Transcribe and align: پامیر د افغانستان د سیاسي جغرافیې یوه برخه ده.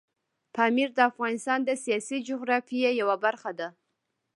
پامیر 0.55 0.89
د 0.95 0.99
افغانستان 1.09 1.59
د 1.65 1.71
سیاسي 1.83 2.17
جغرافیې 2.27 2.89
یوه 3.01 3.15
برخه 3.25 3.51
ده. 3.59 3.67